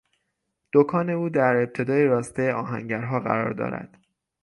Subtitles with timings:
[0.73, 3.97] دکان او در ابتدای راسته آهنگرها قرار دارد